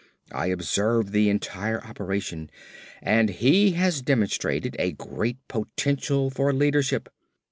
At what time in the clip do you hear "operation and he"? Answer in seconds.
1.83-3.73